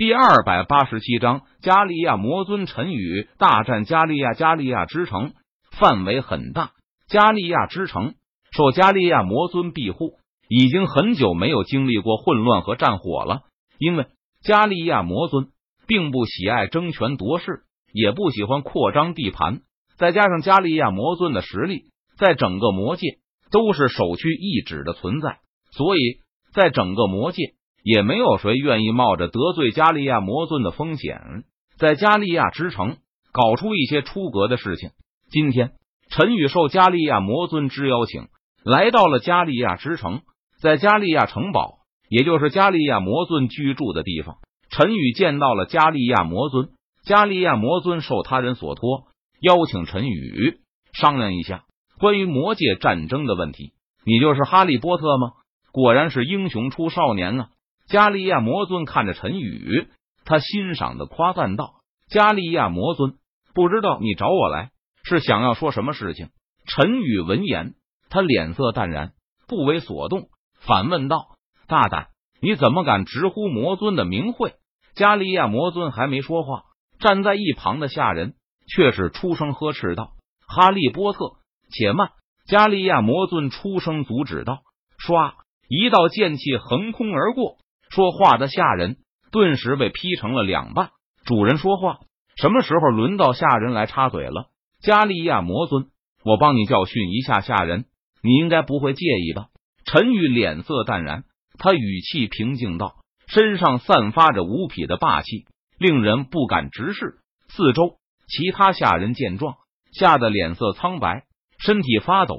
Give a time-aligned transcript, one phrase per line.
[0.00, 4.32] 第二百八十七章加利亚魔尊陈宇大战加利亚。
[4.32, 5.34] 加利亚之城
[5.78, 6.70] 范围很大，
[7.06, 8.14] 加利亚之城
[8.50, 10.14] 受加利亚魔尊庇护，
[10.48, 13.42] 已经很久没有经历过混乱和战火了。
[13.78, 14.06] 因为
[14.42, 15.48] 加利亚魔尊
[15.86, 19.60] 并不喜爱争权夺势，也不喜欢扩张地盘，
[19.98, 23.18] 再加上加利亚魔尊的实力，在整个魔界
[23.50, 25.40] 都是首屈一指的存在，
[25.72, 26.20] 所以
[26.54, 27.52] 在整个魔界。
[27.82, 31.44] 也没有谁愿意冒着得罪加利亚魔尊的风险，
[31.78, 32.98] 在加利亚之城
[33.32, 34.90] 搞出一些出格的事情。
[35.30, 35.72] 今天，
[36.10, 38.28] 陈宇受加利亚魔尊之邀请，
[38.64, 40.22] 来到了加利亚之城。
[40.60, 41.78] 在加利亚城堡，
[42.10, 44.36] 也就是加利亚魔尊居住的地方，
[44.68, 46.68] 陈宇见到了加利亚魔尊。
[47.02, 49.06] 加利亚魔尊受他人所托，
[49.40, 50.58] 邀请陈宇
[50.92, 51.64] 商量一下
[51.98, 53.72] 关于魔界战争的问题。
[54.04, 55.32] 你就是哈利波特吗？
[55.72, 57.48] 果然是英雄出少年啊！
[57.90, 59.88] 加利亚魔尊看着陈宇，
[60.24, 63.14] 他欣赏的夸赞道：“加利亚魔尊，
[63.52, 64.70] 不知道你找我来
[65.02, 66.28] 是想要说什么事情？”
[66.66, 67.74] 陈宇闻言，
[68.08, 69.10] 他脸色淡然，
[69.48, 70.28] 不为所动，
[70.60, 71.34] 反问道
[71.66, 74.54] ：“大胆，你怎么敢直呼魔尊的名讳？”
[74.94, 76.62] 加利亚魔尊还没说话，
[77.00, 78.34] 站在一旁的下人
[78.68, 80.12] 却是出声呵斥道
[80.46, 81.38] ：“哈利波特，
[81.72, 82.10] 且慢！”
[82.46, 84.60] 加利亚魔尊出声阻止道
[85.04, 85.32] ：“唰，
[85.66, 87.56] 一道剑气横空而过。”
[87.90, 88.98] 说话的下人
[89.32, 90.90] 顿时被劈成了两半。
[91.24, 91.98] 主人说话，
[92.36, 94.46] 什么时候轮到下人来插嘴了？
[94.80, 95.88] 加利亚魔尊，
[96.24, 97.84] 我帮你教训一下下人，
[98.22, 99.48] 你应该不会介意吧？
[99.84, 101.24] 陈宇脸色淡然，
[101.58, 102.94] 他语气平静道，
[103.26, 105.46] 身上散发着无匹的霸气，
[105.78, 107.18] 令人不敢直视。
[107.48, 107.96] 四周
[108.28, 109.56] 其他下人见状，
[109.92, 111.24] 吓得脸色苍白，
[111.58, 112.36] 身体发抖，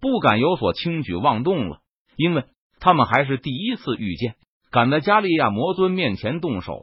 [0.00, 1.80] 不敢有所轻举妄动了，
[2.16, 2.44] 因为
[2.78, 4.36] 他们还是第一次遇见。
[4.74, 6.82] 敢在加利亚魔尊面前动手，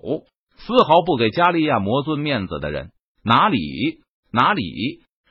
[0.56, 3.60] 丝毫不给加利亚魔尊面子的人，哪里
[4.32, 4.64] 哪里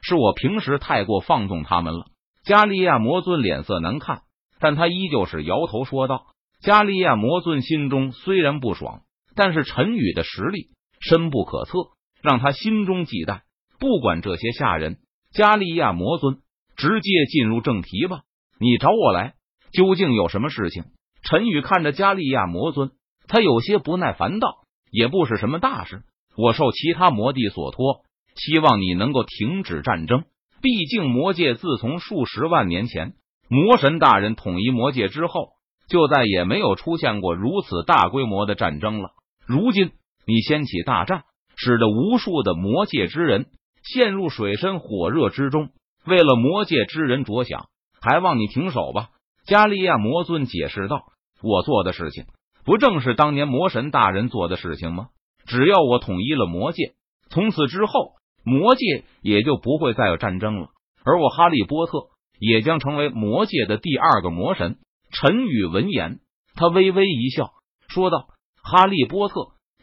[0.02, 2.04] 是我平时太过放纵他们了？
[2.44, 4.24] 加利亚魔尊脸色难看，
[4.60, 6.26] 但他依旧是摇头说道
[6.60, 10.66] ：“加利亚魔尊心中虽然不爽，但是陈宇的实力
[11.00, 11.72] 深不可测，
[12.20, 13.40] 让他心中忌惮。
[13.78, 14.98] 不管这些下人，
[15.32, 16.40] 加利亚魔尊
[16.76, 18.20] 直接进入正题吧。
[18.58, 19.32] 你找我来，
[19.72, 20.84] 究竟有什么事情？”
[21.30, 22.90] 陈宇看着加利亚魔尊，
[23.28, 26.02] 他有些不耐烦道：“也不是什么大事，
[26.36, 28.02] 我受其他魔帝所托，
[28.34, 30.24] 希望你能够停止战争。
[30.60, 33.14] 毕竟魔界自从数十万年前
[33.48, 35.50] 魔神大人统一魔界之后，
[35.88, 39.10] 就再也没有出现过如此大规模的战争了。
[39.46, 39.92] 如今
[40.26, 41.22] 你掀起大战，
[41.54, 43.46] 使得无数的魔界之人
[43.84, 45.68] 陷入水深火热之中。
[46.04, 47.66] 为了魔界之人着想，
[48.00, 49.10] 还望你停手吧。”
[49.46, 51.04] 加利亚魔尊解释道
[51.42, 52.24] ：“我做的事情，
[52.64, 55.08] 不正是当年魔神大人做的事情吗？
[55.46, 56.92] 只要我统一了魔界，
[57.30, 58.12] 从此之后，
[58.44, 60.68] 魔界也就不会再有战争了。
[61.04, 62.08] 而我哈利波特
[62.38, 64.76] 也将成为魔界的第二个魔神。”
[65.12, 66.20] 陈宇闻言，
[66.54, 67.50] 他微微一笑，
[67.88, 68.28] 说道
[68.62, 69.34] ：“哈利波特，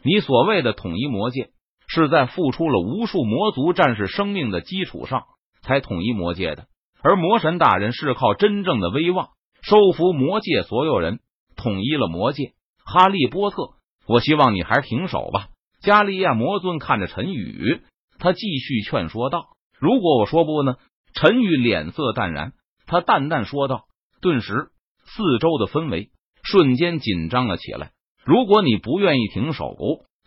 [0.02, 1.50] 你所谓的统一魔界，
[1.86, 5.24] 是在付出了无数魔族战士生命的基础上
[5.62, 6.66] 才统一魔界的，
[7.02, 9.30] 而魔神大人是靠真正的威望。”
[9.60, 11.18] 收服魔界所有人，
[11.58, 12.54] 统一了魔界。
[12.82, 13.74] 哈利波特，
[14.06, 15.48] 我希望你还是停手吧。
[15.82, 17.82] 加利亚魔尊看着陈宇，
[18.18, 19.48] 他继续劝说道
[19.78, 20.76] ：“如果我说不呢？”
[21.14, 22.52] 陈宇脸色淡然，
[22.86, 23.84] 他淡淡说道。
[24.20, 24.70] 顿时，
[25.04, 26.10] 四周的氛围
[26.42, 27.90] 瞬间紧张了起来。
[28.24, 29.76] 如果你不愿意停手，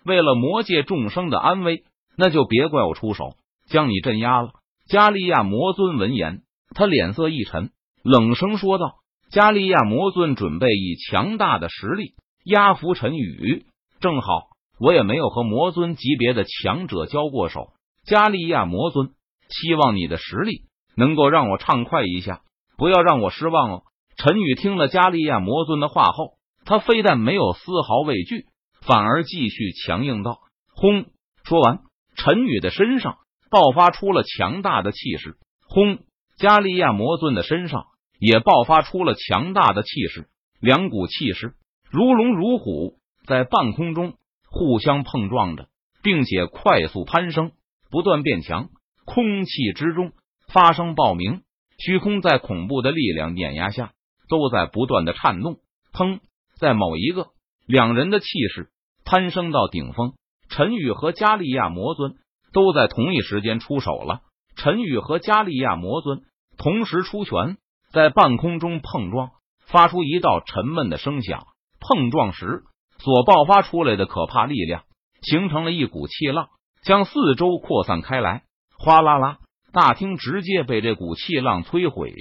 [0.04, 1.84] 为了魔界众生的安危，
[2.18, 3.36] 那就别怪我出手
[3.68, 4.52] 将你镇压了。
[4.88, 6.42] 加利亚魔尊闻言，
[6.76, 7.72] 他脸色一沉，
[8.04, 8.96] 冷声说道。
[9.32, 13.66] 加利亚魔尊准备以强大的实力压服陈宇，
[14.02, 17.72] 正好我也没有和魔尊级别的强者交过手。
[18.06, 19.12] 加利亚魔尊，
[19.48, 20.64] 希望你的实力
[20.98, 22.42] 能够让我畅快一下，
[22.76, 23.84] 不要让我失望哦。
[24.18, 26.34] 陈宇听了加利亚魔尊的话后，
[26.66, 28.48] 他非但没有丝毫畏惧，
[28.82, 30.40] 反而继续强硬道
[30.76, 31.06] ：“轰！”
[31.46, 31.80] 说完，
[32.18, 33.20] 陈宇的身上
[33.50, 35.38] 爆发出了强大的气势。
[35.70, 36.00] 轰！
[36.36, 37.86] 加利亚魔尊的身上。
[38.22, 40.28] 也爆发出了强大的气势，
[40.60, 41.56] 两股气势
[41.90, 44.14] 如龙如虎，在半空中
[44.48, 45.70] 互相碰撞着，
[46.04, 47.52] 并且快速攀升，
[47.90, 48.70] 不断变强。
[49.06, 50.12] 空气之中
[50.54, 51.42] 发生爆鸣，
[51.80, 53.94] 虚空在恐怖的力量碾压下
[54.30, 55.58] 都在不断的颤动。
[55.92, 56.20] 砰！
[56.60, 57.30] 在某一个，
[57.66, 58.70] 两人的气势
[59.04, 60.14] 攀升到顶峰。
[60.48, 62.14] 陈宇和加利亚魔尊
[62.54, 64.22] 都在同一时间出手了。
[64.56, 66.22] 陈宇和加利亚魔尊
[66.60, 67.58] 同时出拳。
[67.94, 69.32] 在半空中碰撞，
[69.68, 71.46] 发出一道沉闷的声响。
[71.80, 72.64] 碰撞时，
[73.00, 74.84] 所爆发出来的可怕力量，
[75.22, 76.50] 形成了一股气浪，
[76.84, 78.44] 将四周扩散开来。
[78.78, 79.40] 哗啦啦，
[79.74, 82.14] 大厅直接被这股气浪摧毁，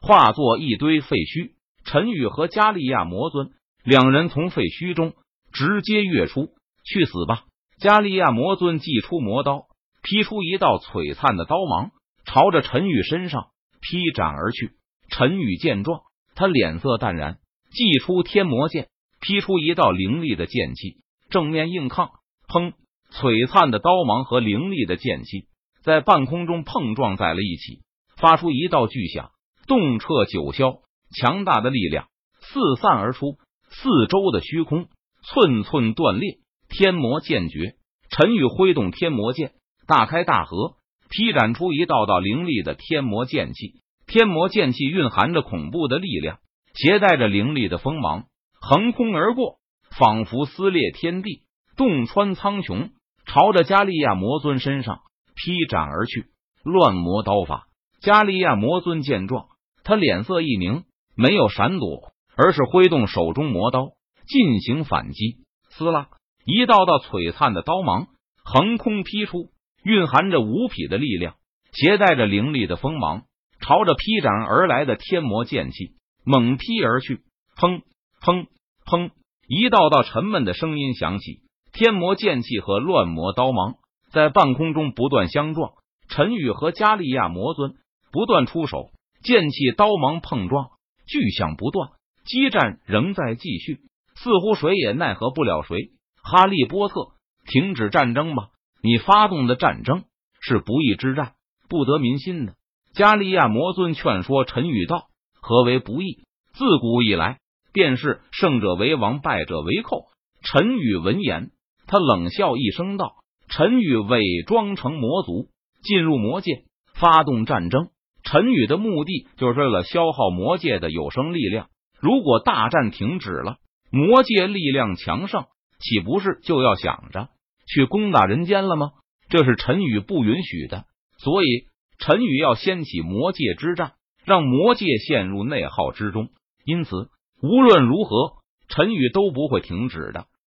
[0.00, 1.52] 化作一堆废墟。
[1.84, 3.50] 陈宇和加利亚魔尊
[3.82, 5.14] 两人从废墟中
[5.52, 6.50] 直接跃出，
[6.84, 7.44] 去死吧！
[7.80, 9.66] 加利亚魔尊祭出魔刀，
[10.02, 11.92] 劈出一道璀璨的刀芒，
[12.24, 13.48] 朝着陈宇身上
[13.80, 14.72] 劈斩而去。
[15.08, 16.02] 陈宇见状，
[16.34, 17.38] 他脸色淡然，
[17.70, 18.88] 祭出天魔剑，
[19.20, 20.98] 劈出一道凌厉的剑气，
[21.30, 22.10] 正面硬抗。
[22.46, 22.72] 砰！
[23.10, 25.46] 璀璨的刀芒和凌厉的剑气
[25.82, 27.82] 在半空中碰撞在了一起，
[28.16, 29.30] 发出一道巨响，
[29.66, 30.80] 动彻九霄。
[31.10, 32.08] 强大的力量
[32.40, 33.38] 四散而出，
[33.70, 34.88] 四周的虚空
[35.22, 36.38] 寸寸断裂。
[36.68, 37.76] 天魔剑诀，
[38.10, 39.52] 陈宇挥动天魔剑，
[39.86, 40.76] 大开大合，
[41.08, 43.80] 劈斩出一道道凌厉的天魔剑气。
[44.08, 46.38] 天魔剑气蕴含着恐怖的力量，
[46.74, 48.24] 携带着凌厉的锋芒，
[48.60, 49.58] 横空而过，
[49.96, 51.42] 仿佛撕裂天地，
[51.76, 52.90] 洞穿苍穹，
[53.26, 55.00] 朝着加利亚魔尊身上
[55.36, 56.26] 劈斩而去。
[56.64, 57.68] 乱魔刀法，
[58.00, 59.46] 加利亚魔尊见状，
[59.84, 60.84] 他脸色一凝。
[61.20, 63.88] 没有闪躲，而是挥动手中魔刀
[64.28, 65.38] 进行反击。
[65.70, 66.10] 撕拉，
[66.44, 68.06] 一道道璀璨的刀芒
[68.44, 69.50] 横空劈出，
[69.82, 71.34] 蕴含着无匹的力量，
[71.72, 73.24] 携带着凌厉的锋芒，
[73.68, 75.90] 朝着劈斩而来的天魔剑气
[76.24, 77.20] 猛劈而去。
[77.54, 77.82] 砰
[78.22, 78.46] 砰
[78.86, 79.10] 砰！
[79.46, 81.42] 一道道沉闷的声音响起，
[81.74, 83.74] 天魔剑气和乱魔刀芒
[84.10, 85.72] 在半空中不断相撞。
[86.08, 87.74] 陈宇和加利亚魔尊
[88.10, 88.88] 不断出手，
[89.22, 90.68] 剑气刀芒碰撞。
[91.06, 91.90] 巨响不断，
[92.24, 93.80] 激战仍在继续，
[94.14, 95.90] 似乎谁也奈何不了谁。
[96.22, 97.08] 哈利波特，
[97.44, 98.48] 停止战争吧！
[98.82, 100.04] 你发动的战争
[100.40, 101.34] 是不义之战，
[101.68, 102.54] 不得民心的。
[102.98, 105.06] 加利亚魔尊劝说陈宇道
[105.40, 106.24] ：“何为不义？
[106.52, 107.38] 自古以来
[107.72, 110.06] 便是胜者为王，败者为寇。”
[110.42, 111.52] 陈宇闻言，
[111.86, 113.12] 他冷笑一声道
[113.48, 115.46] ：“陈宇伪装成魔族，
[115.80, 117.90] 进入魔界，发动战争。”
[118.24, 121.68] 陈宇的目的就是为了消耗魔界的有生力量。
[122.00, 123.58] 如果大战停止了，
[123.92, 125.44] 魔界力量强盛，
[125.78, 127.28] 岂不是就要想着
[127.64, 128.90] 去攻打人间了吗？
[129.28, 130.86] 这是陈宇不允许的，
[131.18, 131.67] 所以
[131.98, 133.92] 陈宇要掀起魔界之战，
[134.24, 136.28] 让魔界陷入内耗之中。
[136.64, 137.10] 因此，
[137.42, 138.34] 无论如何，
[138.68, 140.26] 陈宇都不会停止的。